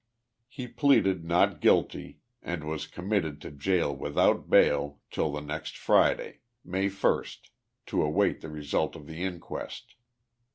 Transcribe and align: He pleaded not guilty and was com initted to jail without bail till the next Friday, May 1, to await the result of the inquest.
He 0.47 0.67
pleaded 0.67 1.23
not 1.23 1.61
guilty 1.61 2.21
and 2.41 2.63
was 2.63 2.87
com 2.87 3.11
initted 3.13 3.39
to 3.41 3.51
jail 3.51 3.95
without 3.95 4.49
bail 4.49 4.99
till 5.11 5.31
the 5.31 5.41
next 5.41 5.77
Friday, 5.77 6.39
May 6.65 6.89
1, 6.89 7.23
to 7.85 8.01
await 8.01 8.41
the 8.41 8.49
result 8.49 8.95
of 8.95 9.05
the 9.05 9.21
inquest. 9.21 9.93